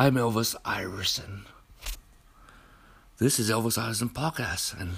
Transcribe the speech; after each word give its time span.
I'm 0.00 0.14
Elvis 0.14 0.56
Iverson. 0.64 1.44
This 3.18 3.38
is 3.38 3.50
Elvis 3.50 3.76
Iverson 3.76 4.08
Podcast, 4.08 4.80
and 4.80 4.92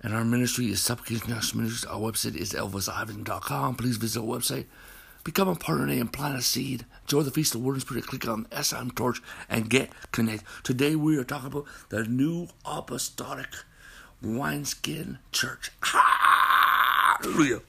and 0.00 0.14
our 0.14 0.24
ministry 0.24 0.70
is 0.70 0.80
Supplication 0.80 1.28
National 1.28 1.64
Ministries. 1.64 1.84
Our 1.84 2.00
website 2.00 2.34
is 2.34 2.54
elvisiverson.com. 2.54 3.74
Please 3.74 3.98
visit 3.98 4.18
our 4.18 4.24
website. 4.24 4.64
Become 5.24 5.48
a 5.48 5.54
partner 5.54 5.92
and 5.92 6.10
plant 6.10 6.38
a 6.38 6.40
seed. 6.40 6.86
Join 7.06 7.26
the 7.26 7.30
Feast 7.32 7.54
of 7.54 7.60
Word 7.60 7.74
and 7.74 7.82
Spirit. 7.82 8.06
Click 8.06 8.26
on 8.26 8.46
the 8.48 8.62
SM 8.62 8.88
Torch 8.94 9.20
and 9.50 9.68
get 9.68 9.92
connected. 10.10 10.46
Today 10.62 10.96
we 10.96 11.18
are 11.18 11.24
talking 11.24 11.48
about 11.48 11.66
the 11.90 12.04
New 12.04 12.48
Apostolic 12.64 13.54
Wineskin 14.22 15.18
Church. 15.32 15.70
Hallelujah. 15.82 17.60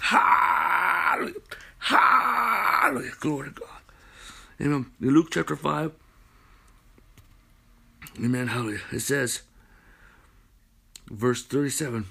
Hallelujah. 0.00 1.34
Hallelujah. 1.78 3.12
Glory 3.20 3.48
to 3.48 3.54
God. 3.54 3.68
Amen. 4.60 4.86
In 5.00 5.10
Luke 5.10 5.28
chapter 5.32 5.56
5, 5.56 5.90
Amen. 8.18 8.48
Hallelujah. 8.48 8.80
It 8.92 9.00
says, 9.00 9.42
verse 11.10 11.42
37, 11.44 12.06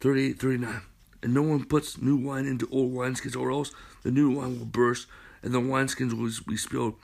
38, 0.00 0.38
39. 0.38 0.80
And 1.22 1.34
no 1.34 1.42
one 1.42 1.64
puts 1.64 2.00
new 2.00 2.16
wine 2.16 2.46
into 2.46 2.68
old 2.70 2.92
wineskins, 2.92 3.36
or 3.36 3.50
else 3.50 3.72
the 4.02 4.10
new 4.10 4.30
wine 4.30 4.58
will 4.58 4.66
burst, 4.66 5.06
and 5.42 5.54
the 5.54 5.60
wineskins 5.60 6.12
will 6.12 6.30
be 6.46 6.56
spilled, 6.56 6.94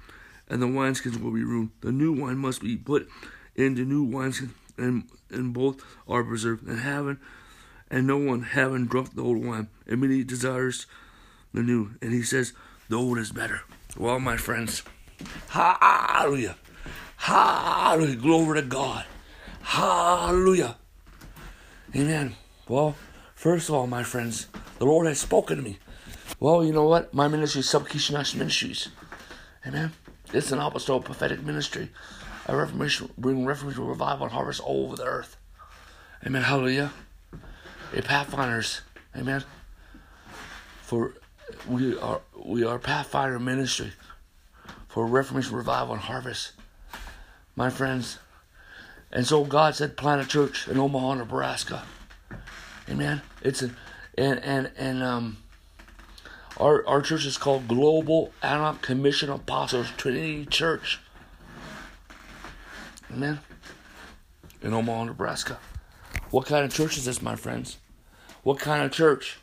and 0.49 0.63
the 0.63 0.67
wineskins 0.67 1.21
will 1.21 1.33
be 1.33 1.43
ruined. 1.43 1.71
The 1.81 1.91
new 1.91 2.13
wine 2.13 2.37
must 2.37 2.61
be 2.61 2.77
put 2.77 3.09
into 3.57 3.85
new 3.85 4.07
wineskins, 4.07 4.51
and, 4.77 5.09
and 5.31 5.53
both 5.53 5.83
are 6.07 6.23
preserved. 6.23 6.67
And 6.69 6.81
having, 6.81 7.19
and 7.91 8.07
no 8.07 8.19
one 8.19 8.43
having 8.43 8.87
drunk 8.87 9.15
the 9.15 9.25
old 9.25 9.45
wine, 9.45 9.69
immediately 9.87 10.25
desires 10.25 10.87
the 11.53 11.63
new. 11.63 11.93
And 12.01 12.13
he 12.13 12.23
says, 12.23 12.53
the 12.89 12.97
old 12.97 13.19
is 13.19 13.33
better. 13.33 13.63
Well, 13.97 14.21
my 14.21 14.37
friends, 14.37 14.83
hallelujah. 15.49 16.57
Hallelujah. 17.21 18.17
Glory 18.17 18.63
to 18.63 18.67
God. 18.67 19.05
Hallelujah. 19.61 20.77
Amen. 21.95 22.35
Well, 22.67 22.97
first 23.35 23.69
of 23.69 23.75
all, 23.75 23.87
my 23.87 24.03
friends, 24.03 24.47
the 24.79 24.87
Lord 24.87 25.07
has 25.07 25.21
spoken 25.21 25.57
to 25.59 25.63
me. 25.63 25.79
Well, 26.39 26.65
you 26.65 26.73
know 26.73 26.85
what? 26.85 27.13
My 27.13 27.29
ministry 27.29 27.61
is 27.61 28.11
National 28.11 28.39
Ministries. 28.39 28.89
Amen. 29.67 29.93
It's 30.33 30.51
an 30.51 30.61
apostolic 30.61 31.05
prophetic 31.05 31.43
ministry. 31.43 31.91
A 32.47 32.57
reformation, 32.57 33.11
bring 33.19 33.45
reformation, 33.45 33.87
revival, 33.87 34.25
and 34.25 34.33
harvest 34.33 34.61
all 34.61 34.87
over 34.87 34.97
the 34.97 35.05
earth. 35.05 35.37
Amen. 36.27 36.43
Hallelujah. 36.43 36.91
A 37.95 38.03
pathfinders. 38.03 38.81
Amen. 39.15 39.45
For 40.83 41.13
we 41.69 41.99
are 41.99 42.23
we 42.43 42.65
are 42.65 42.79
Pathfinder 42.79 43.39
Ministry 43.39 43.93
for 44.89 45.07
Reformation 45.07 45.55
Revival 45.55 45.95
and 45.95 46.03
Harvest, 46.03 46.53
my 47.57 47.71
friends. 47.71 48.19
And 49.13 49.27
so 49.27 49.45
God 49.45 49.75
said, 49.75 49.97
plant 49.97 50.23
a 50.23 50.27
church 50.27 50.69
in 50.69 50.79
Omaha, 50.79 51.15
Nebraska. 51.15 51.83
Amen. 52.89 53.23
It's 53.43 53.63
a 53.63 53.71
and 54.19 54.41
and 54.41 54.71
and 54.77 55.03
um 55.03 55.37
our 56.59 56.87
our 56.87 57.01
church 57.01 57.25
is 57.25 57.39
called 57.39 57.69
Global 57.69 58.33
Antioch 58.43 58.83
Commission 58.83 59.31
Apostles 59.31 59.91
Trinity 59.97 60.45
Church. 60.47 60.99
Amen. 63.13 63.41
In 64.63 64.75
Omaha, 64.75 65.05
Nebraska. 65.05 65.59
What 66.31 66.47
kind 66.47 66.65
of 66.65 66.73
church 66.73 66.97
is 66.97 67.07
this, 67.07 67.23
my 67.23 67.35
friends? 67.35 67.79
What 68.43 68.59
kind 68.59 68.85
of 68.85 68.93
church? 68.93 69.39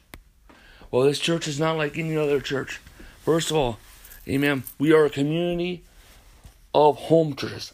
Well, 0.92 1.03
this 1.03 1.19
church 1.19 1.47
is 1.47 1.59
not 1.59 1.77
like 1.77 1.97
any 1.97 2.16
other 2.16 2.39
church. 2.39 2.80
First 3.25 3.52
of 3.52 3.58
all, 3.58 3.80
amen, 4.27 4.64
we 4.80 4.94
are 4.94 5.05
a 5.05 5.09
community 5.09 5.83
of 6.73 6.98
home 6.98 7.36
churches. 7.36 7.73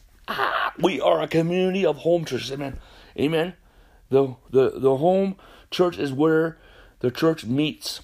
We 0.80 1.00
are 1.00 1.22
a 1.22 1.28
community 1.28 1.86
of 1.86 1.98
home 1.98 2.26
churches. 2.26 2.52
Amen. 2.52 2.80
Amen. 3.18 3.54
The, 4.10 4.36
the, 4.50 4.80
the 4.80 4.98
home 4.98 5.36
church 5.72 5.98
is 5.98 6.12
where 6.12 6.58
the 7.00 7.12
church 7.12 7.46
meets. 7.46 8.02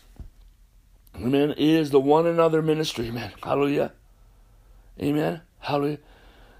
Amen. 1.15 1.51
It 1.51 1.59
is 1.59 1.89
the 1.89 1.99
one 1.99 2.27
another 2.27 2.61
ministry. 2.61 3.07
Amen. 3.07 3.31
Hallelujah. 3.43 3.93
Amen. 5.01 5.41
Hallelujah. 5.59 5.99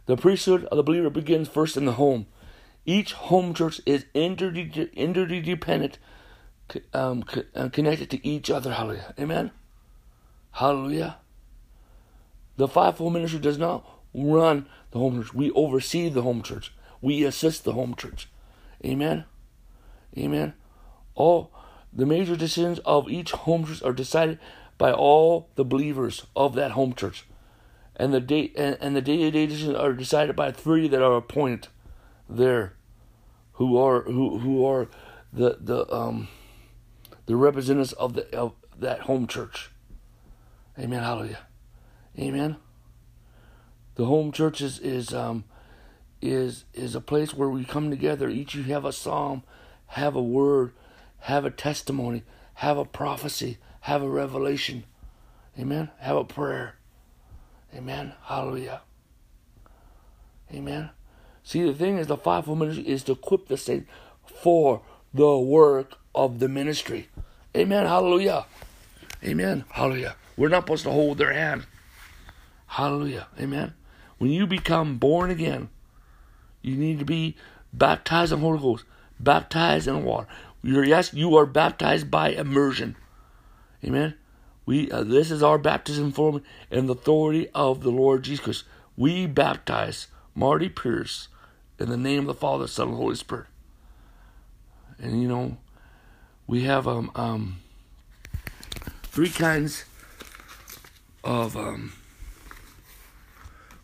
The 0.06 0.18
priesthood 0.18 0.66
of 0.66 0.78
the 0.78 0.84
believer 0.84 1.10
begins 1.10 1.48
first 1.48 1.78
in 1.78 1.86
the 1.86 1.94
home. 1.94 2.26
Each 2.86 3.14
home 3.14 3.54
church 3.54 3.80
is 3.86 4.06
interdependent 4.16 6.00
um, 6.94 7.24
uh, 7.56 7.70
connected 7.70 8.10
to 8.10 8.28
each 8.28 8.50
other. 8.50 8.74
Hallelujah. 8.74 9.14
Amen. 9.20 9.52
Hallelujah. 10.54 11.18
The 12.58 12.68
fivefold 12.68 13.14
ministry 13.14 13.40
does 13.40 13.58
not 13.58 13.86
run 14.14 14.68
the 14.92 15.00
home 15.00 15.22
church. 15.22 15.34
We 15.34 15.52
oversee 15.52 16.10
the 16.10 16.22
home 16.22 16.42
church. 16.42 16.74
We 17.02 17.24
assist 17.24 17.64
the 17.64 17.74
home 17.74 17.96
church. 17.96 18.30
Amen. 18.86 19.26
Amen. 20.18 20.54
All 21.16 21.52
the 21.92 22.06
major 22.06 22.36
decisions 22.36 22.80
of 22.80 23.10
each 23.10 23.32
home 23.32 23.66
church 23.66 23.84
are 23.84 23.94
decided 23.94 24.40
by 24.78 24.92
all 24.92 25.50
the 25.56 25.66
believers 25.66 26.26
of 26.36 26.56
that 26.56 26.72
home 26.72 26.94
church. 26.94 27.26
And 27.96 28.14
the 28.14 28.22
day 28.22 28.52
and, 28.56 28.78
and 28.80 28.96
the 28.96 29.02
day-to-day 29.02 29.48
decisions 29.48 29.76
are 29.76 29.94
decided 29.94 30.36
by 30.36 30.52
three 30.52 30.88
that 30.88 31.02
are 31.02 31.18
appointed 31.18 31.68
there 32.30 32.74
who 33.54 33.78
are 33.78 34.04
who 34.04 34.40
who 34.40 34.66
are 34.66 34.88
the 35.34 35.58
the 35.60 35.94
um 35.94 36.30
the 37.26 37.36
representatives 37.36 37.92
of 37.94 38.14
the 38.14 38.34
of 38.36 38.54
that 38.78 39.02
home 39.02 39.28
church. 39.28 39.70
Amen. 40.78 41.04
Hallelujah. 41.04 41.40
Amen. 42.18 42.56
The 44.00 44.06
home 44.06 44.32
church 44.32 44.62
is 44.62 44.80
is 44.80 45.14
um 45.14 45.44
is 46.22 46.64
is 46.74 46.96
a 46.96 47.02
place 47.02 47.34
where 47.34 47.50
we 47.50 47.66
come 47.66 47.90
together. 47.90 48.30
Each 48.30 48.56
you 48.56 48.64
have 48.64 48.86
a 48.86 48.94
psalm, 48.94 49.44
have 49.88 50.16
a 50.16 50.24
word, 50.24 50.72
have 51.24 51.44
a 51.44 51.52
testimony, 51.52 52.24
have 52.54 52.78
a 52.78 52.86
prophecy, 52.86 53.58
have 53.82 54.02
a 54.02 54.08
revelation. 54.08 54.86
Amen. 55.60 55.90
Have 55.98 56.16
a 56.16 56.24
prayer. 56.24 56.76
Amen. 57.76 58.14
Hallelujah. 58.24 58.84
Amen. 60.54 60.92
See, 61.44 61.64
the 61.64 61.74
thing 61.74 61.98
is, 61.98 62.08
the 62.08 62.16
fivefold 62.16 62.60
ministry 62.60 62.88
is 62.88 63.04
to 63.04 63.12
equip 63.12 63.50
the 63.50 63.58
saints 63.58 63.90
for 64.24 64.82
the 65.14 65.38
work 65.38 65.96
of 66.16 66.40
the 66.40 66.48
ministry. 66.48 67.10
Amen. 67.54 67.86
Hallelujah. 67.86 68.46
Amen. 69.26 69.66
Hallelujah. 69.72 70.16
We're 70.38 70.48
not 70.48 70.64
supposed 70.64 70.84
to 70.84 70.92
hold 70.92 71.18
their 71.18 71.34
hand. 71.34 71.66
Hallelujah. 72.66 73.28
Amen. 73.38 73.74
When 74.20 74.30
you 74.30 74.46
become 74.46 74.98
born 74.98 75.32
again, 75.32 75.70
you 76.62 76.76
need 76.76 77.00
to 77.00 77.06
be 77.06 77.36
baptized 77.74 78.32
in 78.32 78.40
the 78.40 78.46
Holy 78.46 78.60
Ghost, 78.60 78.86
baptized 79.20 79.88
in 79.88 80.04
water. 80.04 80.28
You're, 80.62 80.84
yes, 80.84 81.14
you 81.14 81.36
are 81.38 81.46
baptized 81.46 82.12
by 82.12 82.30
immersion. 82.30 82.96
Amen. 83.84 84.14
We 84.66 84.92
uh, 84.92 85.04
this 85.04 85.32
is 85.32 85.42
our 85.42 85.58
baptism 85.58 86.12
form 86.12 86.44
in 86.70 86.86
the 86.86 86.94
authority 86.94 87.48
of 87.56 87.82
the 87.82 87.90
Lord 87.90 88.24
Jesus 88.24 88.44
Christ. 88.44 88.64
We 88.98 89.26
baptize 89.26 90.08
Marty 90.36 90.70
Pierce 90.70 91.30
in 91.80 91.90
the 91.90 91.98
name 91.98 92.20
of 92.20 92.28
the 92.28 92.34
Father, 92.34 92.68
Son, 92.68 92.90
and 92.90 92.98
Holy 92.98 93.16
Spirit. 93.16 93.48
And 95.02 95.22
you 95.22 95.30
know, 95.30 95.58
we 96.46 96.66
have 96.66 96.88
um, 96.88 97.10
um, 97.16 97.62
three 99.04 99.30
kinds 99.30 99.86
of 101.24 101.56
um, 101.56 101.94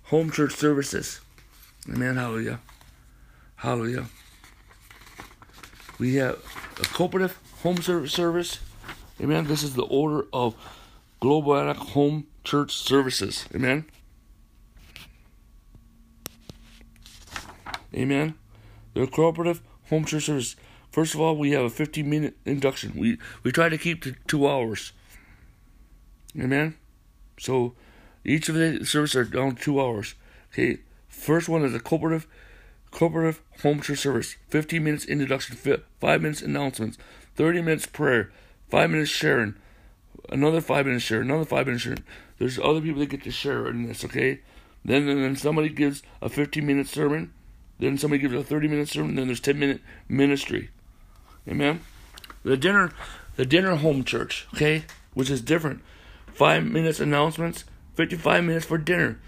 home 0.06 0.32
church 0.32 0.54
services. 0.54 1.22
Amen. 1.90 2.16
Hallelujah. 2.16 2.60
Hallelujah. 3.58 4.06
We 5.98 6.16
have 6.16 6.38
a 6.80 6.86
cooperative 6.86 7.40
home 7.64 7.82
service 7.82 8.12
service. 8.12 8.60
Amen. 9.22 9.48
This 9.48 9.64
is 9.64 9.76
the 9.76 9.84
order 9.84 10.26
of 10.34 10.56
Global 11.20 11.74
Home 11.74 12.28
Church 12.44 12.76
Services. 12.76 13.46
Amen. 13.56 13.86
Amen. 17.94 18.36
The 18.94 19.08
cooperative 19.08 19.62
home 19.90 20.06
church 20.06 20.26
service. 20.26 20.56
First 20.92 21.14
of 21.14 21.22
all, 21.22 21.38
we 21.38 21.52
have 21.52 21.64
a 21.64 21.70
15 21.70 22.10
minute 22.10 22.38
induction. 22.46 22.94
We 22.96 23.18
we 23.44 23.52
try 23.52 23.70
to 23.70 23.78
keep 23.78 24.02
to 24.04 24.16
two 24.28 24.48
hours. 24.48 24.92
Amen. 26.38 26.76
So 27.40 27.74
each 28.26 28.50
of 28.50 28.56
the 28.56 28.84
services 28.86 29.16
are 29.16 29.24
down 29.24 29.56
two 29.56 29.80
hours. 29.80 30.16
Okay. 30.52 30.80
First 31.08 31.48
one 31.48 31.64
is 31.64 31.74
a 31.74 31.80
cooperative 31.80 32.28
cooperative 32.92 33.42
home 33.62 33.82
church 33.82 34.00
service. 34.00 34.36
15 34.50 34.84
minutes 34.84 35.06
introduction, 35.06 35.56
five 36.00 36.22
minutes 36.22 36.42
announcements, 36.42 36.98
30 37.36 37.62
minutes 37.62 37.86
prayer, 37.86 38.32
five 38.70 38.90
minutes 38.90 39.12
sharing, 39.12 39.56
another 40.30 40.62
five 40.62 40.86
minutes 40.86 41.04
sharing, 41.04 41.30
another 41.30 41.46
five 41.46 41.66
minutes 41.66 41.84
sharing. 41.84 42.04
There's 42.40 42.60
other 42.60 42.82
people 42.82 43.00
that 43.00 43.10
get 43.10 43.24
to 43.24 43.32
share 43.32 43.68
in 43.68 43.88
this. 43.88 44.04
Okay. 44.04 44.40
Then 44.84 45.06
then 45.06 45.36
somebody 45.36 45.70
gives 45.70 46.04
a 46.22 46.30
15 46.30 46.66
minute 46.66 46.88
sermon. 46.88 47.34
Then 47.80 47.98
somebody 47.98 48.22
gives 48.22 48.34
a 48.34 48.44
30 48.44 48.68
minute 48.68 48.90
sermon. 48.90 49.16
Then 49.16 49.28
there's 49.28 49.40
10 49.40 49.60
minute 49.60 49.82
ministry. 50.08 50.70
Amen. 51.48 51.82
The 52.44 52.58
dinner, 52.58 52.92
the 53.36 53.46
dinner 53.46 53.76
home 53.76 54.04
church, 54.04 54.48
okay, 54.54 54.86
which 55.14 55.30
is 55.30 55.42
different. 55.42 55.82
Five 56.34 56.66
minutes 56.66 57.00
announcements, 57.00 57.66
55 57.96 58.44
minutes 58.44 58.66
for 58.66 58.78
dinner. 58.78 59.20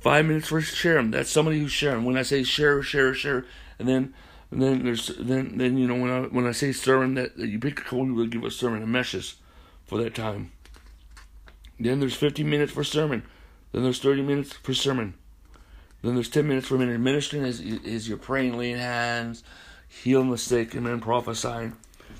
Five 0.00 0.26
minutes 0.26 0.48
for 0.48 0.60
sharing. 0.60 1.10
That's 1.10 1.30
somebody 1.30 1.58
who's 1.58 1.72
sharing. 1.72 2.04
When 2.04 2.16
I 2.16 2.22
say 2.22 2.42
share, 2.42 2.82
share, 2.82 3.14
share, 3.14 3.44
and 3.78 3.88
then 3.88 4.14
and 4.50 4.62
then 4.62 4.84
there's 4.84 5.08
then 5.18 5.58
then 5.58 5.76
you 5.76 5.88
know 5.88 5.96
when 5.96 6.10
I 6.10 6.20
when 6.28 6.46
I 6.46 6.52
say 6.52 6.72
sermon 6.72 7.14
that, 7.14 7.36
that 7.36 7.48
you 7.48 7.58
pick 7.58 7.80
a 7.80 7.82
code, 7.82 8.08
you 8.08 8.14
will 8.14 8.26
give 8.26 8.44
a 8.44 8.50
sermon 8.50 8.82
a 8.82 8.86
message 8.86 9.36
for 9.84 9.98
that 9.98 10.14
time. 10.14 10.52
Then 11.78 12.00
there's 12.00 12.14
50 12.14 12.42
minutes 12.44 12.72
for 12.72 12.84
sermon. 12.84 13.22
Then 13.72 13.82
there's 13.82 13.98
30 13.98 14.22
minutes 14.22 14.52
for 14.52 14.72
sermon. 14.72 15.14
Then 16.02 16.14
there's 16.14 16.30
10 16.30 16.46
minutes 16.46 16.68
for 16.68 16.78
minute 16.78 17.00
ministering 17.00 17.44
is 17.44 17.60
is 17.60 18.08
you're 18.08 18.18
praying, 18.18 18.56
laying 18.56 18.78
hands, 18.78 19.42
healing 19.88 20.30
the 20.30 20.38
sick, 20.38 20.74
and 20.74 20.86
then 20.86 21.00
prophesying. 21.00 21.74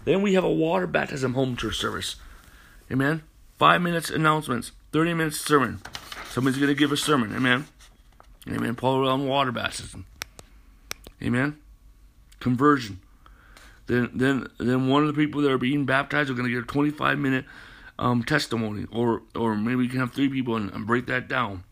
Then 0.04 0.22
we 0.22 0.34
have 0.34 0.44
a 0.44 0.52
water 0.52 0.86
baptism 0.86 1.34
home 1.34 1.56
church 1.56 1.76
service. 1.76 2.16
Amen. 2.90 3.22
Five 3.58 3.80
minutes 3.82 4.10
announcements, 4.10 4.72
30 4.96 5.12
minutes 5.12 5.38
sermon. 5.38 5.78
Somebody's 6.30 6.58
going 6.58 6.70
to 6.70 6.74
give 6.74 6.90
a 6.90 6.96
sermon. 6.96 7.36
Amen. 7.36 7.66
Amen. 8.48 8.74
Paul 8.74 9.06
on 9.06 9.28
water 9.28 9.52
baptism. 9.52 10.06
Amen. 11.22 11.58
Conversion. 12.40 13.00
Then, 13.88 14.08
then, 14.14 14.48
then 14.56 14.88
one 14.88 15.02
of 15.02 15.08
the 15.08 15.12
people 15.12 15.42
that 15.42 15.52
are 15.52 15.58
being 15.58 15.84
baptized 15.84 16.30
are 16.30 16.32
going 16.32 16.48
to 16.48 16.50
get 16.50 16.62
a 16.62 16.66
25 16.66 17.18
minute 17.18 17.44
um, 17.98 18.22
testimony, 18.22 18.86
or, 18.90 19.20
or 19.34 19.54
maybe 19.54 19.76
we 19.76 19.88
can 19.88 20.00
have 20.00 20.14
three 20.14 20.30
people 20.30 20.56
and, 20.56 20.70
and 20.70 20.86
break 20.86 21.04
that 21.08 21.28
down. 21.28 21.64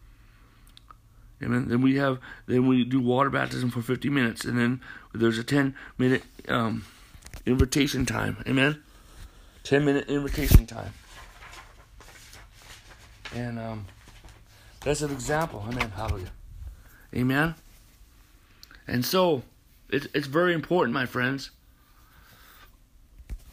Amen. 1.42 1.68
Then 1.68 1.80
we 1.80 1.96
have, 1.96 2.18
then 2.44 2.68
we 2.68 2.84
do 2.84 3.00
water 3.00 3.30
baptism 3.30 3.70
for 3.70 3.80
50 3.80 4.10
minutes, 4.10 4.44
and 4.44 4.58
then 4.58 4.82
there's 5.14 5.38
a 5.38 5.44
10 5.44 5.74
minute 5.96 6.24
um, 6.46 6.84
invitation 7.46 8.04
time. 8.04 8.44
Amen. 8.46 8.82
10 9.62 9.82
minute 9.82 10.10
invitation 10.10 10.66
time. 10.66 10.92
And 13.34 13.58
um, 13.58 13.86
that's 14.80 15.02
an 15.02 15.10
example. 15.10 15.64
Amen. 15.68 15.90
Hallelujah. 15.90 16.30
Amen. 17.14 17.54
And 18.86 19.04
so, 19.04 19.42
it's, 19.90 20.06
it's 20.14 20.26
very 20.26 20.54
important, 20.54 20.94
my 20.94 21.06
friends. 21.06 21.50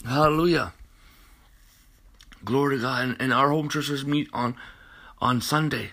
Hallelujah. 0.06 0.74
Glory 2.44 2.78
to 2.78 2.82
God. 2.82 3.04
And, 3.04 3.18
and 3.20 3.34
our 3.34 3.50
home 3.50 3.70
churches 3.70 4.06
meet 4.06 4.28
on, 4.34 4.56
on 5.20 5.42
Sunday. 5.42 5.92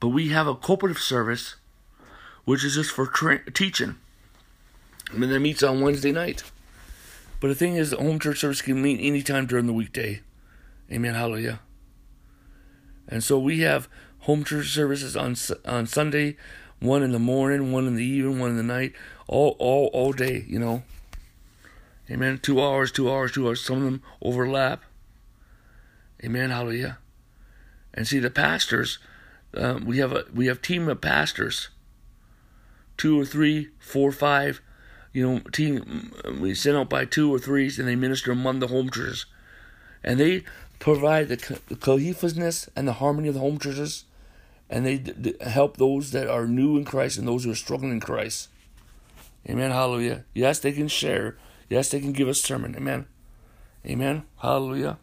But 0.00 0.08
we 0.08 0.30
have 0.30 0.46
a 0.46 0.54
cooperative 0.54 0.98
service, 0.98 1.56
which 2.44 2.64
is 2.64 2.74
just 2.74 2.90
for 2.90 3.06
tra- 3.06 3.50
teaching. 3.52 3.96
And 5.12 5.22
then 5.22 5.30
that 5.30 5.40
meets 5.40 5.62
on 5.62 5.80
Wednesday 5.80 6.12
night. 6.12 6.42
But 7.40 7.48
the 7.48 7.54
thing 7.54 7.76
is, 7.76 7.90
the 7.90 7.98
home 7.98 8.18
church 8.18 8.40
service 8.40 8.62
can 8.62 8.80
meet 8.80 9.00
anytime 9.00 9.46
during 9.46 9.66
the 9.66 9.72
weekday. 9.72 10.20
Amen. 10.90 11.14
Hallelujah. 11.14 11.60
And 13.08 13.22
so 13.22 13.38
we 13.38 13.60
have 13.60 13.88
home 14.20 14.44
church 14.44 14.68
services 14.68 15.16
on 15.16 15.36
on 15.64 15.86
Sunday, 15.86 16.36
one 16.80 17.02
in 17.02 17.12
the 17.12 17.18
morning, 17.18 17.72
one 17.72 17.86
in 17.86 17.96
the 17.96 18.04
evening, 18.04 18.38
one 18.38 18.50
in 18.50 18.56
the 18.56 18.62
night, 18.62 18.92
all 19.26 19.56
all 19.58 19.90
all 19.92 20.12
day. 20.12 20.44
You 20.46 20.58
know. 20.58 20.82
Amen. 22.10 22.38
Two 22.42 22.60
hours, 22.60 22.92
two 22.92 23.10
hours, 23.10 23.32
two 23.32 23.46
hours. 23.46 23.64
Some 23.64 23.78
of 23.78 23.84
them 23.84 24.02
overlap. 24.20 24.82
Amen. 26.22 26.50
Hallelujah. 26.50 26.98
And 27.94 28.06
see 28.06 28.18
the 28.18 28.30
pastors. 28.30 28.98
Um, 29.54 29.84
we 29.84 29.98
have 29.98 30.12
a 30.12 30.24
we 30.34 30.46
have 30.46 30.60
team 30.60 30.88
of 30.88 31.00
pastors. 31.00 31.68
Two 32.96 33.20
or 33.20 33.24
three, 33.24 33.70
four, 33.78 34.12
five 34.12 34.60
you 35.12 35.26
know, 35.26 35.38
team 35.50 36.12
we 36.40 36.54
send 36.54 36.76
out 36.76 36.88
by 36.88 37.04
two 37.04 37.32
or 37.32 37.38
threes, 37.38 37.78
and 37.78 37.86
they 37.86 37.96
minister 37.96 38.32
among 38.32 38.60
the 38.60 38.68
home 38.68 38.90
churches, 38.90 39.26
and 40.02 40.18
they 40.18 40.44
provide 40.82 41.28
the, 41.28 41.36
cohesiveness 41.76 42.68
and 42.74 42.88
the 42.88 42.94
harmony 42.94 43.28
of 43.28 43.34
the 43.34 43.40
home 43.40 43.56
churches, 43.56 44.04
and 44.68 44.84
they 44.84 44.98
d- 44.98 45.12
d- 45.12 45.36
help 45.40 45.76
those 45.76 46.10
that 46.10 46.28
are 46.28 46.48
new 46.48 46.76
in 46.76 46.84
Christ 46.84 47.18
and 47.18 47.28
those 47.28 47.44
who 47.44 47.52
are 47.52 47.54
struggling 47.54 47.92
in 47.92 48.00
Christ. 48.00 48.48
Amen. 49.48 49.70
Hallelujah. 49.70 50.24
Yes, 50.34 50.58
they 50.58 50.72
can 50.72 50.88
share. 50.88 51.36
Yes, 51.70 51.90
they 51.90 52.00
can 52.00 52.12
give 52.12 52.26
a 52.26 52.34
sermon. 52.34 52.74
Amen. 52.74 53.06
Amen. 53.86 54.24
Hallelujah. 54.38 54.98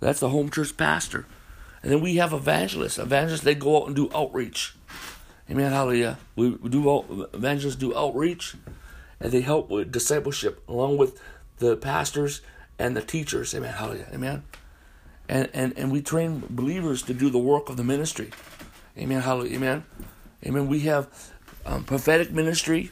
That's 0.00 0.20
the 0.20 0.28
home 0.28 0.50
church 0.50 0.76
pastor. 0.76 1.24
And 1.82 1.90
then 1.90 2.02
we 2.02 2.16
have 2.16 2.34
evangelists. 2.34 2.98
Evangelists, 2.98 3.44
they 3.44 3.54
go 3.54 3.80
out 3.80 3.86
and 3.86 3.96
do 3.96 4.10
outreach. 4.14 4.74
Amen. 5.50 5.72
Hallelujah. 5.72 6.18
We 6.34 6.50
do 6.50 7.26
evangelists 7.32 7.76
do 7.76 7.96
outreach 7.96 8.56
and 9.20 9.32
they 9.32 9.40
help 9.40 9.70
with 9.70 9.90
discipleship 9.90 10.62
along 10.68 10.98
with 10.98 11.18
the 11.60 11.78
pastors 11.78 12.42
and 12.78 12.94
the 12.94 13.02
teachers. 13.02 13.54
Amen. 13.54 13.72
Hallelujah. 13.72 14.08
Amen. 14.12 14.42
And 15.28 15.48
and 15.52 15.76
and 15.76 15.90
we 15.90 16.02
train 16.02 16.42
believers 16.48 17.02
to 17.02 17.14
do 17.14 17.30
the 17.30 17.38
work 17.38 17.68
of 17.68 17.76
the 17.76 17.84
ministry. 17.84 18.30
Amen. 18.96 19.20
Hallelujah. 19.20 19.56
Amen. 19.56 19.84
Amen. 20.44 20.68
We 20.68 20.80
have 20.80 21.08
um, 21.64 21.84
prophetic 21.84 22.30
ministry. 22.30 22.90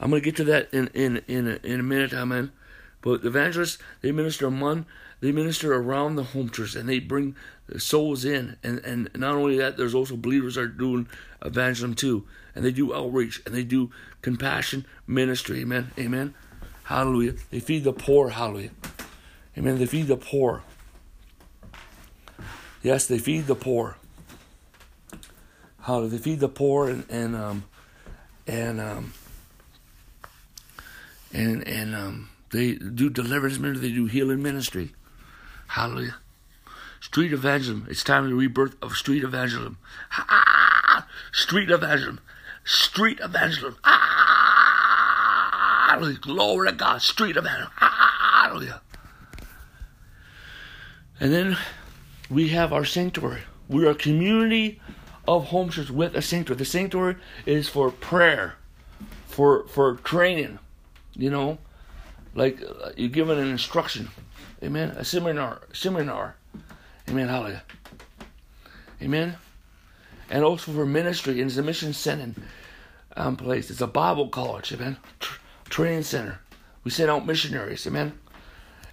I'm 0.00 0.10
going 0.10 0.22
to 0.22 0.24
get 0.24 0.36
to 0.36 0.44
that 0.44 0.68
in 0.72 0.88
in 0.88 1.22
in 1.26 1.48
a, 1.48 1.66
in 1.66 1.80
a 1.80 1.82
minute. 1.82 2.12
Amen. 2.12 2.52
But 3.02 3.24
evangelists 3.24 3.78
they 4.02 4.12
minister 4.12 4.46
among 4.46 4.86
they 5.20 5.32
minister 5.32 5.74
around 5.74 6.16
the 6.16 6.24
home 6.24 6.50
church 6.50 6.74
and 6.74 6.88
they 6.88 6.98
bring 6.98 7.36
souls 7.78 8.24
in 8.24 8.56
and 8.62 8.78
and 8.80 9.10
not 9.14 9.34
only 9.34 9.56
that 9.58 9.76
there's 9.76 9.94
also 9.94 10.16
believers 10.16 10.58
are 10.58 10.66
doing 10.66 11.08
evangelism 11.42 11.94
too 11.94 12.26
and 12.54 12.64
they 12.64 12.72
do 12.72 12.94
outreach 12.94 13.40
and 13.46 13.54
they 13.54 13.64
do 13.64 13.90
compassion 14.22 14.84
ministry. 15.06 15.60
Amen. 15.60 15.90
Amen. 15.98 16.34
Hallelujah. 16.84 17.34
They 17.50 17.60
feed 17.60 17.84
the 17.84 17.92
poor. 17.92 18.30
Hallelujah. 18.30 18.70
Amen. 19.56 19.78
They 19.78 19.86
feed 19.86 20.08
the 20.08 20.16
poor. 20.16 20.62
Yes, 22.82 23.06
they 23.06 23.18
feed 23.18 23.46
the 23.46 23.54
poor. 23.54 23.96
Hallelujah. 25.82 26.10
They 26.10 26.18
feed 26.18 26.40
the 26.40 26.48
poor 26.48 26.88
and 26.88 27.04
and 27.10 27.36
um 27.36 27.64
and 28.46 28.80
um 28.80 29.12
and 31.32 31.66
and 31.66 31.94
um 31.94 32.30
they 32.52 32.74
do 32.74 33.10
deliverance 33.10 33.58
ministry. 33.58 33.88
They 33.88 33.94
do 33.94 34.06
healing 34.06 34.42
ministry. 34.42 34.92
Hallelujah. 35.68 36.16
Street 37.00 37.32
evangelism. 37.32 37.86
It's 37.88 38.04
time 38.04 38.28
to 38.28 38.34
rebirth 38.34 38.76
of 38.82 38.92
street 38.92 39.22
evangelism. 39.24 39.78
Ah, 40.12 41.06
street 41.32 41.70
evangelism. 41.70 42.20
Street 42.64 43.20
evangelism. 43.22 43.78
Hallelujah. 45.90 46.18
Glory 46.18 46.68
to 46.70 46.74
God. 46.74 47.00
Street 47.00 47.36
evangelism. 47.36 47.72
Hallelujah. 47.76 48.82
And 51.18 51.32
then 51.32 51.56
we 52.30 52.48
have 52.48 52.72
our 52.72 52.84
sanctuary. 52.84 53.42
We 53.68 53.86
are 53.86 53.90
a 53.90 53.94
community 53.94 54.80
of 55.26 55.46
home 55.46 55.70
with 55.90 56.14
a 56.14 56.22
sanctuary. 56.22 56.58
The 56.58 56.64
sanctuary 56.64 57.16
is 57.46 57.68
for 57.68 57.90
prayer, 57.90 58.54
for 59.26 59.66
for 59.68 59.96
training. 59.96 60.58
You 61.14 61.30
know, 61.30 61.58
like 62.34 62.62
uh, 62.62 62.90
you're 62.96 63.08
given 63.08 63.38
an 63.38 63.48
instruction. 63.48 64.10
Amen. 64.62 64.90
A 64.90 65.04
seminar. 65.04 65.62
Seminar. 65.72 66.36
Amen. 67.08 67.28
Hallelujah. 67.28 67.62
Amen 69.02 69.36
and 70.30 70.44
also 70.44 70.72
for 70.72 70.86
ministry. 70.86 71.40
And 71.40 71.50
it's 71.50 71.58
a 71.58 71.62
mission 71.62 71.92
center 71.92 72.40
um, 73.16 73.36
place. 73.36 73.70
It's 73.70 73.80
a 73.80 73.86
Bible 73.86 74.28
college, 74.28 74.72
amen. 74.72 74.96
Tr- 75.18 75.40
training 75.68 76.04
center. 76.04 76.40
We 76.84 76.90
send 76.90 77.10
out 77.10 77.26
missionaries, 77.26 77.86
amen. 77.86 78.18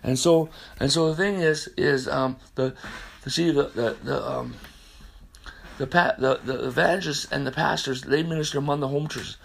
And 0.07 0.17
so, 0.17 0.47
and 0.79 0.89
so 0.89 1.09
the 1.09 1.15
thing 1.15 1.35
is, 1.35 1.67
is 1.75 2.07
um, 2.07 2.37
the, 2.55 2.73
the 3.23 3.29
see 3.29 3.51
the 3.51 3.63
the 3.63 3.97
the 4.01 4.25
um, 4.25 4.55
the, 5.77 5.85
the 5.85 6.39
the 6.45 6.67
evangelists 6.67 7.27
and 7.29 7.45
the 7.45 7.51
pastors 7.51 8.03
they 8.03 8.23
minister 8.23 8.57
among 8.57 8.79
the 8.79 8.87
home 8.87 9.09
churches. 9.09 9.35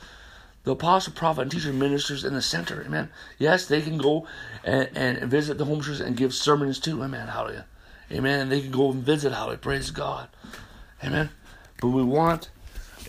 The 0.63 0.71
apostle, 0.71 1.15
prophet, 1.15 1.43
and 1.43 1.51
teacher 1.51 1.73
ministers 1.73 2.25
in 2.25 2.35
the 2.35 2.41
center. 2.41 2.85
Amen. 2.87 3.11
Yes, 3.37 3.67
they 3.67 3.83
can 3.83 3.99
go 3.99 4.29
and, 4.63 4.89
and 4.95 5.29
visit 5.29 5.59
the 5.59 5.65
home 5.65 5.81
churches 5.81 6.01
and 6.01 6.17
give 6.17 6.33
sermons 6.33 6.79
too. 6.79 7.03
Amen. 7.03 7.27
Hallelujah. 7.27 7.67
Amen. 8.13 8.43
And 8.43 8.53
they 8.53 8.61
can 8.61 8.71
go 8.71 8.93
and 8.93 9.03
visit. 9.03 9.33
Hallelujah. 9.33 9.59
Praise 9.59 9.91
God. 9.91 10.29
Amen. 11.03 11.31
But 11.81 11.89
we 11.89 12.05
want 12.05 12.51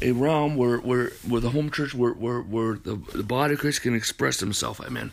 a 0.02 0.12
realm 0.14 0.56
where 0.56 0.78
where 0.78 1.12
where 1.28 1.42
the 1.42 1.52
home 1.52 1.70
church 1.70 1.94
where 1.94 2.14
where, 2.14 2.42
where 2.42 2.74
the, 2.74 2.96
the 3.14 3.22
body 3.22 3.54
of 3.54 3.60
Christ 3.60 3.84
can 3.84 3.94
express 3.94 4.40
himself. 4.40 4.82
Amen. 4.84 5.12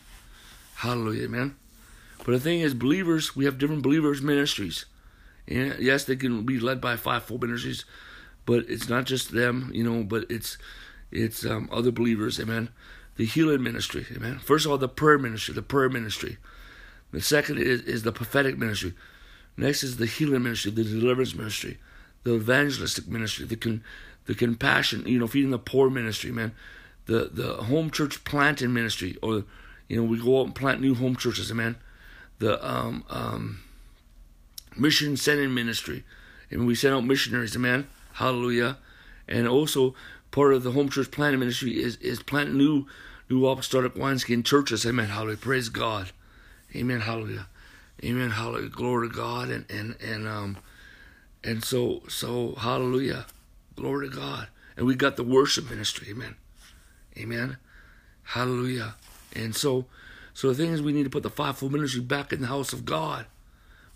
Hallelujah, 0.76 1.24
amen. 1.24 1.56
But 2.30 2.36
the 2.36 2.44
thing 2.44 2.60
is, 2.60 2.74
believers, 2.74 3.34
we 3.34 3.44
have 3.44 3.58
different 3.58 3.82
believers 3.82 4.22
ministries. 4.22 4.84
And 5.48 5.74
yes, 5.80 6.04
they 6.04 6.14
can 6.14 6.46
be 6.46 6.60
led 6.60 6.80
by 6.80 6.94
five-fold 6.94 7.42
ministries, 7.42 7.84
but 8.46 8.66
it's 8.68 8.88
not 8.88 9.04
just 9.04 9.32
them, 9.32 9.72
you 9.74 9.82
know. 9.82 10.04
But 10.04 10.30
it's 10.30 10.56
it's 11.10 11.44
um, 11.44 11.68
other 11.72 11.90
believers, 11.90 12.38
amen. 12.38 12.68
The 13.16 13.24
healing 13.24 13.64
ministry, 13.64 14.06
amen. 14.14 14.38
First 14.38 14.64
of 14.64 14.70
all, 14.70 14.78
the 14.78 14.88
prayer 14.88 15.18
ministry, 15.18 15.54
the 15.54 15.62
prayer 15.62 15.88
ministry. 15.88 16.38
The 17.10 17.20
second 17.20 17.58
is, 17.58 17.80
is 17.80 18.04
the 18.04 18.12
prophetic 18.12 18.56
ministry. 18.56 18.94
Next 19.56 19.82
is 19.82 19.96
the 19.96 20.06
healing 20.06 20.44
ministry, 20.44 20.70
the 20.70 20.84
deliverance 20.84 21.34
ministry 21.34 21.78
the 22.22 22.36
evangelistic 22.36 23.08
ministry, 23.08 23.44
the 23.44 23.56
con, 23.56 23.82
the 24.26 24.36
compassion, 24.36 25.04
you 25.04 25.18
know, 25.18 25.26
feeding 25.26 25.50
the 25.50 25.58
poor 25.58 25.90
ministry, 25.90 26.30
man, 26.30 26.52
the 27.06 27.28
the 27.32 27.54
home 27.64 27.90
church 27.90 28.22
planting 28.22 28.72
ministry, 28.72 29.18
or 29.20 29.42
you 29.88 29.96
know, 29.96 30.04
we 30.04 30.22
go 30.22 30.38
out 30.38 30.46
and 30.46 30.54
plant 30.54 30.80
new 30.80 30.94
home 30.94 31.16
churches, 31.16 31.52
man, 31.52 31.74
the 32.40 32.68
um, 32.68 33.04
um, 33.08 33.60
mission 34.76 35.16
sending 35.16 35.54
ministry, 35.54 36.04
And 36.50 36.66
we 36.66 36.74
send 36.74 36.94
out 36.94 37.04
missionaries, 37.04 37.54
amen. 37.54 37.86
Hallelujah. 38.14 38.78
And 39.28 39.46
also 39.46 39.94
part 40.32 40.52
of 40.52 40.64
the 40.64 40.72
home 40.72 40.88
church 40.88 41.10
planting 41.10 41.38
ministry 41.38 41.80
is, 41.80 41.96
is 41.96 42.22
planting 42.22 42.58
new 42.58 42.86
new 43.28 43.46
apostolic 43.46 43.94
wineskin 43.94 44.42
churches. 44.42 44.84
Amen. 44.84 45.06
Hallelujah. 45.08 45.36
Praise 45.36 45.68
God. 45.68 46.10
Amen. 46.74 47.02
Hallelujah. 47.02 47.46
Amen. 48.02 48.30
Hallelujah. 48.30 48.70
Glory 48.70 49.08
to 49.08 49.14
God. 49.14 49.50
And 49.50 49.64
and 49.70 49.94
and 50.00 50.26
um 50.26 50.58
and 51.44 51.62
so 51.62 52.02
so 52.08 52.56
hallelujah. 52.56 53.26
Glory 53.76 54.10
to 54.10 54.16
God. 54.16 54.48
And 54.76 54.84
we 54.86 54.96
got 54.96 55.16
the 55.16 55.22
worship 55.22 55.70
ministry. 55.70 56.08
Amen. 56.10 56.34
Amen. 57.16 57.58
Hallelujah. 58.24 58.94
And 59.34 59.54
so 59.54 59.84
so 60.34 60.48
the 60.48 60.54
thing 60.54 60.72
is 60.72 60.82
we 60.82 60.92
need 60.92 61.04
to 61.04 61.10
put 61.10 61.22
the 61.22 61.30
fivefold 61.30 61.72
ministry 61.72 62.00
back 62.00 62.32
in 62.32 62.40
the 62.40 62.46
house 62.46 62.72
of 62.72 62.84
God. 62.84 63.26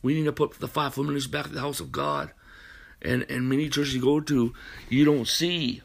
We 0.03 0.15
need 0.15 0.25
to 0.25 0.33
put 0.33 0.61
the 0.61 0.69
fivefold 0.69 1.07
ministry 1.07 1.31
back 1.31 1.47
in 1.47 1.55
the 1.55 1.61
house 1.61 1.81
of 1.81 1.93
God. 1.93 2.31
And 3.03 3.27
and 3.29 3.49
many 3.49 3.69
churches 3.69 3.95
you 3.95 4.03
go 4.03 4.21
to, 4.21 4.53
you 4.89 5.05
don't 5.05 5.29
see 5.29 5.83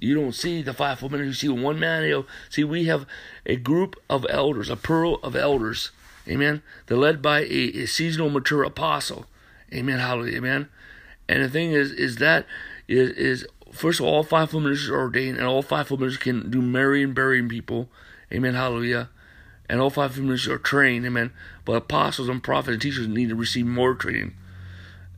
you 0.00 0.14
don't 0.14 0.34
see 0.34 0.62
the 0.62 0.72
fivefold 0.72 1.12
ministry. 1.12 1.48
You 1.48 1.56
see 1.56 1.62
one 1.62 1.78
man. 1.78 2.04
You 2.04 2.10
know, 2.10 2.26
see, 2.48 2.64
we 2.64 2.84
have 2.84 3.06
a 3.44 3.56
group 3.56 3.96
of 4.08 4.26
elders, 4.28 4.70
a 4.70 4.76
pearl 4.76 5.16
of 5.16 5.34
elders. 5.34 5.90
Amen. 6.28 6.62
They're 6.86 6.96
led 6.96 7.22
by 7.22 7.40
a, 7.40 7.82
a 7.82 7.86
seasonal 7.86 8.30
mature 8.30 8.62
apostle. 8.62 9.26
Amen. 9.72 9.98
Hallelujah. 9.98 10.38
Amen. 10.38 10.68
And 11.28 11.42
the 11.42 11.48
thing 11.48 11.72
is, 11.72 11.90
is 11.92 12.16
that 12.16 12.46
is 12.86 13.10
is 13.10 13.46
first 13.72 14.00
of 14.00 14.06
all, 14.06 14.16
all 14.16 14.22
fivefold 14.22 14.62
ministers 14.62 14.90
are 14.90 15.00
ordained, 15.00 15.38
and 15.38 15.46
all 15.46 15.62
fivefold 15.62 16.00
ministers 16.00 16.22
can 16.22 16.50
do 16.50 16.62
marrying, 16.62 17.12
burying 17.12 17.48
people. 17.48 17.88
Amen. 18.32 18.54
Hallelujah. 18.54 19.10
And 19.68 19.80
all 19.80 19.90
fivefold 19.90 20.26
ministers 20.26 20.52
are 20.52 20.58
trained. 20.58 21.04
Amen. 21.04 21.32
But 21.64 21.74
apostles 21.74 22.28
and 22.28 22.42
prophets 22.42 22.72
and 22.72 22.82
teachers 22.82 23.06
need 23.06 23.28
to 23.28 23.34
receive 23.34 23.66
more 23.66 23.94
training. 23.94 24.34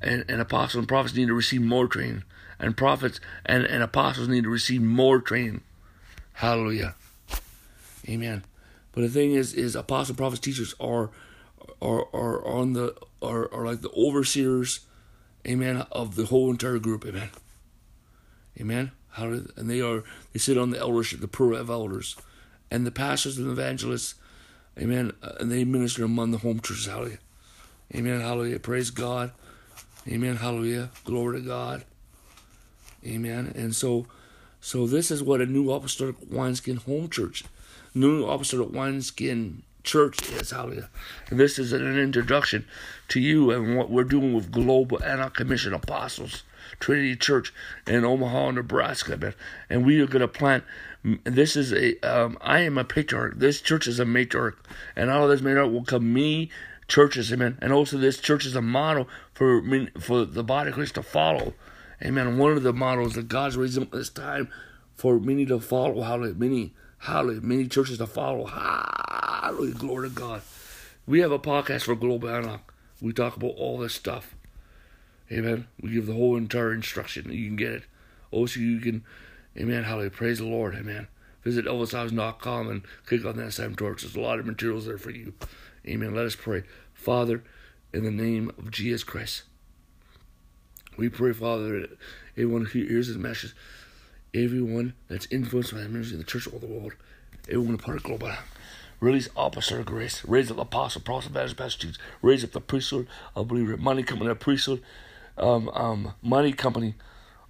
And, 0.00 0.24
and 0.28 0.40
apostles 0.40 0.80
and 0.80 0.88
prophets 0.88 1.14
need 1.14 1.28
to 1.28 1.34
receive 1.34 1.62
more 1.62 1.86
training 1.86 2.24
and 2.60 2.76
prophets 2.76 3.20
and, 3.44 3.64
and 3.64 3.82
apostles 3.82 4.28
need 4.28 4.44
to 4.44 4.50
receive 4.50 4.82
more 4.82 5.20
training. 5.20 5.62
Hallelujah. 6.34 6.94
Amen. 8.08 8.44
But 8.92 9.02
the 9.02 9.08
thing 9.08 9.32
is, 9.32 9.54
is 9.54 9.74
apostle, 9.74 10.14
prophets, 10.14 10.40
teachers 10.40 10.74
are 10.78 11.10
are 11.80 12.06
are 12.12 12.44
on 12.46 12.74
the 12.74 12.94
are, 13.22 13.52
are 13.52 13.64
like 13.64 13.80
the 13.80 13.90
overseers, 13.90 14.80
amen, 15.46 15.86
of 15.92 16.16
the 16.16 16.26
whole 16.26 16.50
entire 16.50 16.78
group, 16.78 17.06
amen. 17.06 17.30
Amen. 18.60 18.92
Hallelujah. 19.12 19.48
And 19.56 19.70
they 19.70 19.80
are 19.80 20.02
they 20.32 20.38
sit 20.38 20.58
on 20.58 20.70
the 20.70 20.78
eldership, 20.78 21.20
the 21.20 21.28
plural 21.28 21.58
of 21.58 21.70
elders, 21.70 22.16
and 22.70 22.86
the 22.86 22.90
pastors 22.90 23.38
and 23.38 23.50
evangelists, 23.50 24.14
amen. 24.78 25.12
Uh, 25.22 25.32
and 25.40 25.50
they 25.50 25.64
minister 25.64 26.04
among 26.04 26.30
the 26.30 26.38
home 26.38 26.60
churches. 26.60 26.86
Hallelujah. 26.86 27.18
Amen. 27.94 28.20
Hallelujah. 28.20 28.58
Praise 28.58 28.90
God. 28.90 29.32
Amen. 30.08 30.36
Hallelujah. 30.36 30.90
Glory 31.04 31.40
to 31.40 31.46
God. 31.46 31.84
Amen. 33.04 33.52
And 33.54 33.74
so, 33.74 34.06
so 34.60 34.86
this 34.86 35.10
is 35.10 35.22
what 35.22 35.40
a 35.40 35.46
new 35.46 35.70
apostolic 35.70 36.16
wineskin 36.30 36.76
home 36.76 37.08
church, 37.08 37.44
new 37.94 38.26
apostolic 38.26 38.72
wineskin 38.72 39.62
church 39.82 40.28
is. 40.30 40.50
Hallelujah. 40.50 40.88
And 41.28 41.40
this 41.40 41.58
is 41.58 41.72
an 41.72 41.98
introduction 41.98 42.66
to 43.08 43.20
you 43.20 43.50
and 43.50 43.76
what 43.76 43.90
we're 43.90 44.04
doing 44.04 44.34
with 44.34 44.52
Global 44.52 45.02
Antioch 45.02 45.34
Commission 45.34 45.72
Apostles. 45.74 46.42
Trinity 46.78 47.16
Church 47.16 47.52
in 47.86 48.04
Omaha, 48.04 48.52
Nebraska. 48.52 49.34
And 49.68 49.84
we 49.84 50.00
are 50.00 50.06
going 50.06 50.20
to 50.20 50.28
plant. 50.28 50.64
This 51.24 51.56
is 51.56 51.72
a. 51.72 51.98
Um, 52.00 52.38
I 52.40 52.60
am 52.60 52.76
a 52.76 52.84
patriarch. 52.84 53.38
This 53.38 53.60
church 53.60 53.86
is 53.86 53.98
a 53.98 54.04
matriarch, 54.04 54.56
and 54.94 55.08
out 55.08 55.22
of 55.22 55.30
this 55.30 55.40
matriarch 55.40 55.72
will 55.72 55.84
come 55.84 56.12
me 56.12 56.50
churches, 56.90 57.32
amen. 57.32 57.56
And 57.62 57.72
also, 57.72 57.96
this 57.96 58.18
church 58.18 58.44
is 58.44 58.54
a 58.54 58.60
model 58.60 59.08
for 59.32 59.62
for 59.98 60.26
the 60.26 60.44
body 60.44 60.68
of 60.68 60.74
Christ 60.74 60.96
to 60.96 61.02
follow. 61.02 61.54
Amen. 62.04 62.36
One 62.36 62.52
of 62.52 62.62
the 62.62 62.72
models 62.72 63.14
that 63.14 63.28
God's 63.28 63.56
raising 63.56 63.84
up 63.84 63.92
this 63.92 64.10
time 64.10 64.48
for 64.94 65.18
many 65.18 65.46
to 65.46 65.60
follow, 65.60 66.02
hallelujah, 66.02 66.34
many, 66.34 66.74
hallelujah, 66.98 67.40
many 67.40 67.68
churches 67.68 67.98
to 67.98 68.06
follow. 68.06 68.46
Hallelujah, 68.46 69.74
glory 69.74 70.08
to 70.08 70.14
God. 70.14 70.42
We 71.06 71.20
have 71.20 71.32
a 71.32 71.38
podcast 71.38 71.82
for 71.82 71.94
Global 71.94 72.28
Antioch. 72.28 72.72
We 73.00 73.12
talk 73.12 73.36
about 73.36 73.54
all 73.56 73.78
this 73.78 73.94
stuff. 73.94 74.34
Amen. 75.32 75.68
We 75.80 75.90
give 75.90 76.06
the 76.06 76.14
whole 76.14 76.36
entire 76.36 76.72
instruction. 76.72 77.32
You 77.32 77.46
can 77.46 77.56
get 77.56 77.72
it. 77.72 77.82
Also, 78.30 78.60
you 78.60 78.80
can, 78.80 79.04
amen, 79.56 79.84
hallelujah, 79.84 80.10
praise 80.10 80.38
the 80.38 80.46
Lord, 80.46 80.74
amen. 80.74 81.08
Visit 81.42 81.64
elvishouse.com 81.64 82.68
and 82.68 82.82
click 83.06 83.24
on 83.24 83.36
that 83.36 83.52
same 83.52 83.74
torch. 83.74 84.02
There's 84.02 84.16
a 84.16 84.20
lot 84.20 84.38
of 84.38 84.46
materials 84.46 84.86
there 84.86 84.98
for 84.98 85.10
you. 85.10 85.32
Amen. 85.86 86.14
Let 86.14 86.26
us 86.26 86.36
pray. 86.36 86.64
Father, 86.92 87.42
in 87.94 88.04
the 88.04 88.10
name 88.10 88.52
of 88.58 88.70
Jesus 88.70 89.02
Christ, 89.02 89.44
we 90.96 91.08
pray, 91.08 91.32
Father, 91.32 91.80
that 91.80 91.98
everyone 92.36 92.66
who 92.66 92.84
hears 92.84 93.08
this 93.08 93.16
message, 93.16 93.54
everyone 94.34 94.92
that's 95.08 95.26
influenced 95.30 95.72
by 95.72 95.80
the 95.80 95.88
ministry 95.88 96.14
in 96.14 96.20
the 96.20 96.26
church 96.26 96.46
all 96.46 96.58
the 96.58 96.66
world, 96.66 96.92
everyone 97.48 97.78
part 97.78 97.96
of 97.96 98.02
global, 98.02 98.32
release 99.00 99.30
opposite 99.34 99.80
of 99.80 99.86
grace, 99.86 100.22
raise 100.26 100.50
up 100.50 100.58
apostle, 100.58 101.00
prophet, 101.00 101.30
evangelist, 101.30 101.56
pastor, 101.56 101.88
raise 102.20 102.44
up 102.44 102.52
the 102.52 102.60
priesthood 102.60 103.08
of 103.34 103.48
believer, 103.48 103.78
money 103.78 104.02
company, 104.02 104.30
of 104.30 104.38
priesthood, 104.38 104.82
um, 105.40 105.68
um, 105.70 106.14
money 106.22 106.52
company 106.52 106.94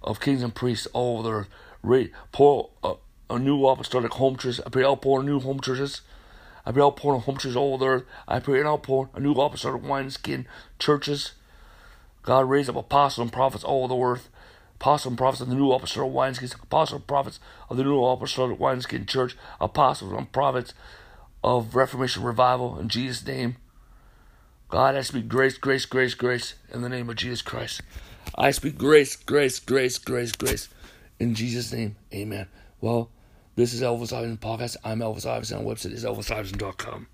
of 0.01 0.19
kings 0.19 0.41
and 0.41 0.55
priests 0.55 0.87
all 0.93 1.19
over 1.19 1.27
the 1.27 1.35
earth. 1.35 1.47
Raise, 1.83 2.09
pour 2.31 2.69
a, 2.83 2.93
a 3.29 3.39
new 3.39 3.65
apostolic 3.67 4.13
home 4.13 4.37
church. 4.37 4.59
I 4.65 4.69
pray 4.69 4.83
outpour 4.83 5.23
new 5.23 5.39
home 5.39 5.59
churches. 5.59 6.01
I 6.65 6.71
pray 6.71 6.83
outpour 6.83 7.19
home 7.19 7.37
churches 7.37 7.55
all 7.55 7.73
over 7.73 7.85
the 7.85 7.91
earth. 7.91 8.03
I 8.27 8.39
pray 8.39 8.63
outpour 8.63 9.09
a 9.13 9.19
new 9.19 9.33
apostolic 9.33 9.83
wineskin 9.83 10.47
churches 10.79 11.33
God 12.23 12.49
raised 12.49 12.69
up 12.69 12.75
apostles 12.75 13.23
and 13.23 13.33
prophets 13.33 13.63
all 13.63 13.85
over 13.85 13.95
the 13.95 14.01
earth. 14.01 14.29
Apostles 14.75 15.11
and 15.11 15.17
prophets 15.17 15.41
of 15.41 15.49
the 15.49 15.55
new 15.55 15.71
apostolic 15.71 16.13
wineskin, 16.13 16.49
apostles 16.63 16.99
and 16.99 17.07
prophets 17.07 17.39
of 17.69 17.77
the 17.77 17.83
new 17.83 18.03
apostolic 18.03 18.59
wineskin 18.59 19.05
church, 19.05 19.35
apostles 19.59 20.11
and 20.11 20.31
prophets 20.31 20.73
of 21.43 21.75
Reformation 21.75 22.23
revival 22.23 22.79
in 22.79 22.89
Jesus' 22.89 23.25
name. 23.25 23.57
God, 24.71 24.95
I 24.95 25.01
speak 25.01 25.27
grace, 25.27 25.57
grace, 25.57 25.85
grace, 25.85 26.13
grace 26.13 26.53
in 26.73 26.81
the 26.81 26.87
name 26.87 27.09
of 27.09 27.17
Jesus 27.17 27.41
Christ. 27.41 27.81
I 28.35 28.51
speak 28.51 28.77
grace, 28.77 29.17
grace, 29.17 29.59
grace, 29.59 29.97
grace, 29.97 30.31
grace 30.31 30.69
in 31.19 31.35
Jesus' 31.35 31.73
name. 31.73 31.97
Amen. 32.13 32.47
Well, 32.79 33.09
this 33.57 33.73
is 33.73 33.81
Elvis 33.81 34.13
Iverson 34.13 34.37
Podcast. 34.37 34.77
I'm 34.85 34.99
Elvis 34.99 35.29
Iverson. 35.29 35.57
Our 35.57 35.63
website 35.65 35.91
is 35.91 36.05
elvisiverson.com. 36.05 37.07